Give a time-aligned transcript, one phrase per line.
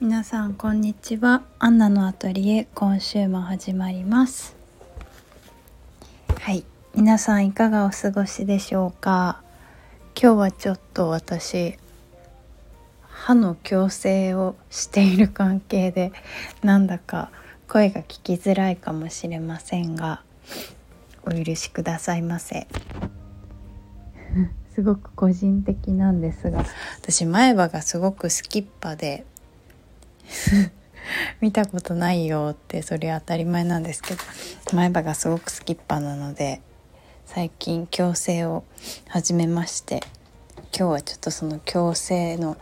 [0.00, 1.42] 皆さんこんにちは。
[1.58, 4.56] アンナのアトリエ今週も始まります。
[6.40, 6.64] はい。
[6.94, 9.42] 皆さんいかがお過ごしでしょうか？
[10.18, 11.76] 今日はちょっと私
[13.02, 16.12] 歯の矯正をしている関係で
[16.62, 17.30] なんだか
[17.68, 20.22] 声が聞きづらいかもしれませんが
[21.26, 22.66] お許しくださいませ。
[24.74, 26.64] すごく個人的なんですが。
[27.02, 29.26] 私前歯がすごくスキッパで
[31.40, 34.22] 見たことないよってそれは当たり前なんですけど
[34.72, 36.60] 前歯がすごくスキッパなので
[37.26, 38.64] 最近矯正を
[39.08, 40.02] 始めまして
[40.76, 42.56] 今日はちょっとその矯正の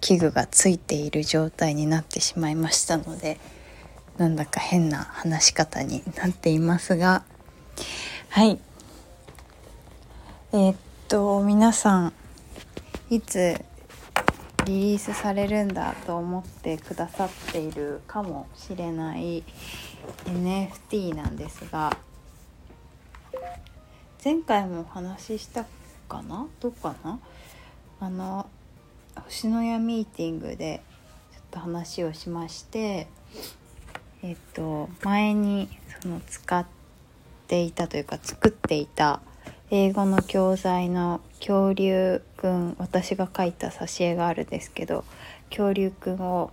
[0.00, 3.38] 器具がついている状態になってしまいましたので
[4.18, 7.24] なんだか変な話し方になっていますが
[8.30, 8.58] はい。
[10.52, 10.76] えー、っ
[11.08, 12.12] と皆さん
[13.10, 13.62] いつ
[14.64, 19.42] リリースされるんだと思ってくださっているかもしれない
[20.26, 21.96] NFT なんですが
[24.24, 25.64] 前回もお話しした
[26.08, 26.46] かな？
[26.60, 27.18] どうかな？
[27.98, 28.46] あの
[29.24, 30.80] 星のやミーティングで
[31.32, 33.08] ちょっと話をしまして
[34.22, 35.68] えっと前に
[36.00, 36.64] その使っ
[37.48, 39.20] ていたというか作っていた
[39.74, 45.02] 英語の教材の恐竜くん私が書いた挿絵があるんですけど
[45.48, 46.50] 恐竜くんを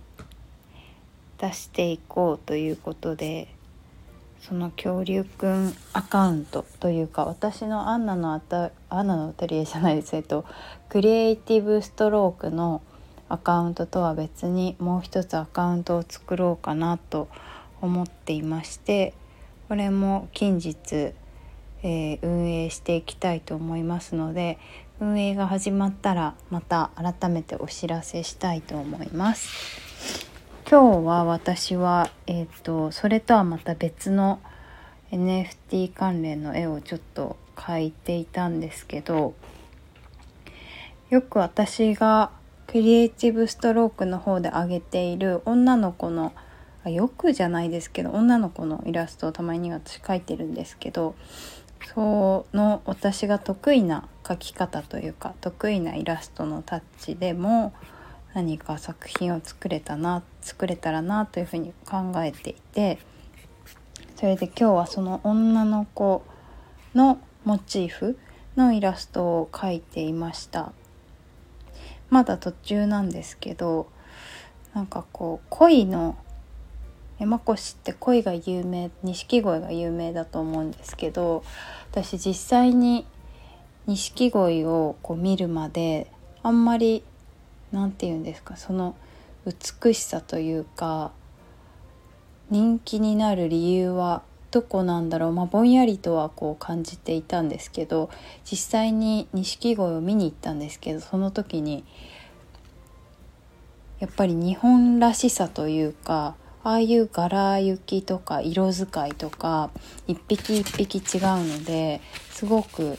[1.36, 3.54] 出していこうということで
[4.40, 10.16] その恐竜くんアカウントというか私のアンナのアタアンナのアトリエじゃないです。
[10.16, 10.46] えっと
[10.88, 12.80] クリエイティブストロークの
[13.28, 17.28] アカウントとは別にもう一つアカウントを作ろうかなと
[17.82, 19.12] 思っていまして
[19.68, 21.12] これも近日
[21.82, 24.58] えー、運営していきたいと思いますので
[25.00, 30.28] 運営が始まったらまた改めてお知らせしたいと思います。
[30.70, 34.38] 今日は私は、えーと、それとはまた別の
[35.10, 39.34] NFT 関連の絵をちょっと描いていたんですけど
[41.08, 42.30] よく私が
[42.68, 46.32] クリエイティブストロークの方で上げている女の子の
[46.84, 51.16] よくじゃないですけど女の子のイラストをたまに私描いてるんですけど
[51.86, 57.72] その私が得意な描き方というか得意なイラストのタッチでも
[58.34, 62.98] 何か作品を作れたな作れたらなというふうに考えていて
[64.16, 66.22] それで今日はその女の子
[66.94, 68.18] のモチーフ
[68.56, 70.72] のイラストを描いていました。
[72.10, 73.88] まだ途中なんですけど
[74.74, 76.16] なんかこう恋の
[77.20, 81.44] 山越って恋が有名錦鯉が有名だと思うんですけど
[81.90, 83.06] 私実際に
[83.86, 86.10] 錦鯉をこう見るまで
[86.42, 87.04] あんまり
[87.72, 88.96] 何て言うんですかその
[89.44, 91.12] 美しさというか
[92.48, 98.10] 人気になる理由はどこなんだろう、まあ、ぼんやりとはこう感じていたんですけど
[98.50, 101.84] 実際に錦鯉を見に行ったんですけどその時に
[103.98, 109.70] やっぱり日本らしさというかああいう柄行きとか色使いとか
[110.06, 111.22] 一匹一匹違う
[111.58, 112.98] のですごく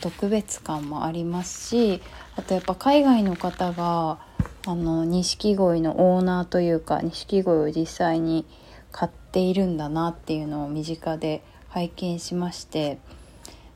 [0.00, 2.00] 特別感もありますし
[2.36, 4.18] あとやっぱ海外の方が
[4.64, 8.46] あの錦鯉のオーナーというか錦鯉を実際に
[8.90, 12.98] 買っているんだなっていうのを身近で拝見しまして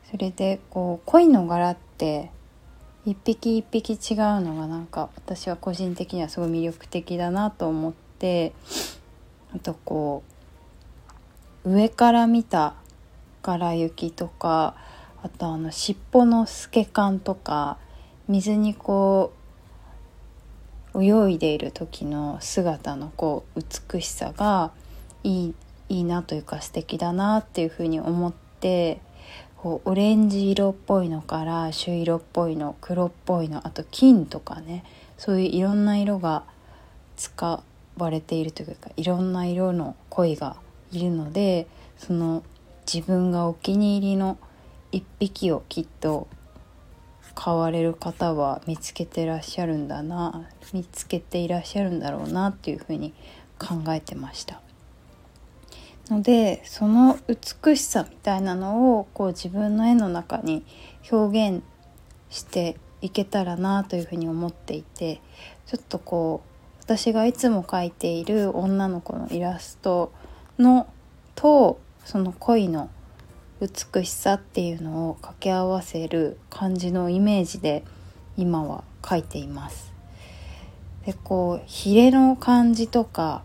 [0.09, 2.31] それでこう鯉の柄って
[3.05, 8.53] 一匹一匹違うのがなんか私は個人的にはすごい魅力的だなと思って
[9.59, 10.23] とこ
[11.63, 12.75] う上から見た
[13.41, 14.75] 柄行きとか
[15.23, 17.77] あとあの尻尾の透け感とか
[18.27, 19.33] 水にこ
[20.93, 24.71] う泳いでいる時の姿のこう美しさが
[25.23, 25.55] いい
[25.89, 28.99] いいなというか素敵だなっていうふうに思って
[29.55, 34.83] こうオレンジ色っぽいのから朱色っぽいの黒っぽいのあと金とかね
[35.17, 36.43] そういういろんな色が
[37.15, 37.63] 使
[37.97, 40.57] われているというかいろんな色の恋が
[40.91, 41.67] いるので
[41.97, 42.43] その
[42.91, 44.37] 自分がお気に入りの
[44.91, 46.27] 一匹をきっと
[47.35, 53.13] 買われる方は見つけてらっしゃるんだな見つけていらっしゃるんだろうなっていうふうに
[53.59, 54.61] 考えてました。
[56.09, 60.65] のでその美しさみたいなのをこう自分の絵の中に
[61.11, 61.63] 表現
[62.29, 65.21] していけたらなというふうに思っていて
[65.65, 66.46] ちょっとこう
[66.87, 70.13] 私がいつも描いている女の子のイラスト
[70.57, 70.87] の
[71.35, 72.89] とその恋の
[73.59, 77.83] 美しさっていうのを掛け合わせる感じのイメージで
[78.37, 79.91] 今は描いています。
[81.05, 83.43] でこうヒレの感じとか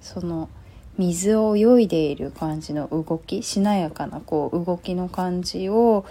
[0.00, 0.48] その
[0.98, 6.04] 水を泳いでいる感じの動きしなやかなこう動きの感じを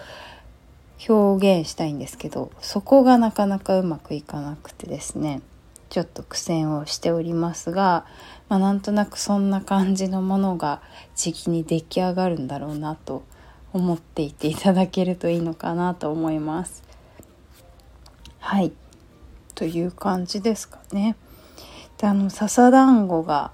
[1.10, 5.42] 表現したいんですけどそこがなかなかうまくいかなくてですね
[5.92, 8.06] ちょっと苦戦をしておりますが、
[8.48, 10.82] まあ、なんとなくそんな感じのものが
[11.18, 13.24] 時期に出来上がるんだろうなと
[13.74, 16.84] 思っていていただけるといいのかなと思います。
[18.40, 18.72] はい
[19.54, 21.18] という感じですかね。
[21.98, 23.52] であの笹団子が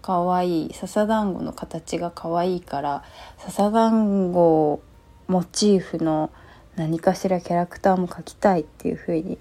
[0.00, 3.02] 可愛い笹団子の形が可愛いから
[3.38, 4.80] 笹団子
[5.26, 6.30] モチーフの
[6.76, 9.38] 何かしらキャラクターも描きたいっていう風に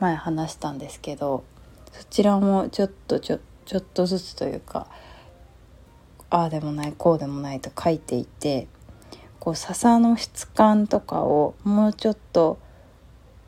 [0.00, 1.44] 前話したんですけど
[1.98, 4.86] そちらもちょっとちょちょっとずつというか
[6.30, 8.68] ああでもないこうでもないと書いていて
[9.38, 12.58] こう笹の質感とかをもうちょっと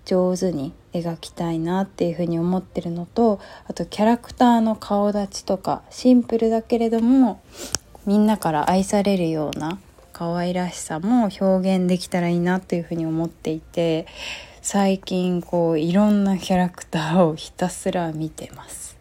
[0.05, 7.43] 上手に描きたいなっていうふうに思ってるのとあとキャラクターの顔立ちとかシンプルだけれども
[8.07, 9.79] みんなから愛されるような
[10.13, 14.07] 可愛らしさも表現できたらいいなっていうふうに思っていて
[14.71, 18.99] 最近こういろんなキャラクターをひたすら見てます。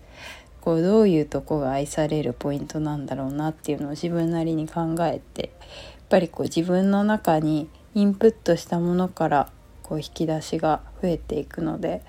[0.62, 9.52] こうどういうとこが愛されるポイントなんだろうなっていうのを自分なりに考えてやっぱりこう自分の中にインプットしたものから
[9.84, 12.02] こう引き出しが増えていくので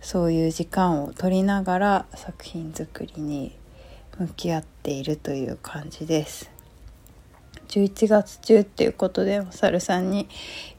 [0.00, 3.50] そういう時間を取りながら作品作りに
[4.16, 6.52] 向き合っているという感じです。
[7.66, 10.28] 11月中っていうことでお猿さんに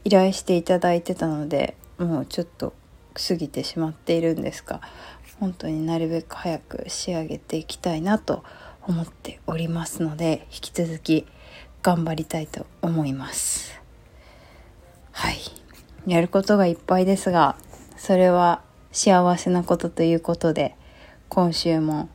[0.04, 2.74] 依頼していただいてたのでもうちょっと
[3.14, 4.80] 過ぎてしまっているんですが
[5.40, 8.44] 本当になるべく早く仕上げていきたいなと
[8.82, 11.26] 思っておりますので引き続き
[11.82, 13.80] 頑張りたいと思います。
[15.12, 15.38] はい
[16.06, 17.56] やることがいっぱいですが
[17.96, 18.62] それは
[18.92, 20.76] 幸せなことということで
[21.28, 22.08] 今週も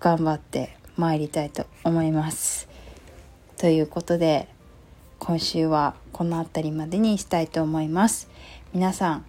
[0.00, 2.68] 頑張って参りたいと思います。
[3.56, 4.48] ということで
[5.18, 8.28] 今週はこの辺りまでにしたいと思います。
[8.74, 9.24] 皆さん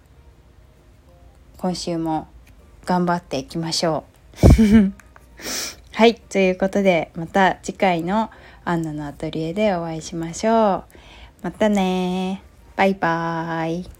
[1.56, 2.28] 今週も
[2.84, 4.04] 頑張っていきましょ
[4.68, 4.92] う。
[5.92, 8.30] はい、ということでまた次回の
[8.66, 10.84] アンナのアトリエでお会いしましょう。
[11.42, 12.42] またね
[12.76, 13.99] バイバーイ。